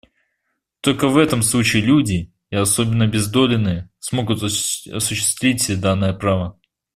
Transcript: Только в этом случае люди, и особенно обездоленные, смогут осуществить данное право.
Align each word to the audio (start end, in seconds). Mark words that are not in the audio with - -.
Только 0.81 1.07
в 1.09 1.15
этом 1.15 1.43
случае 1.43 1.83
люди, 1.83 2.33
и 2.49 2.55
особенно 2.55 3.03
обездоленные, 3.05 3.91
смогут 3.99 4.41
осуществить 4.41 5.79
данное 5.79 6.11
право. 6.11 6.59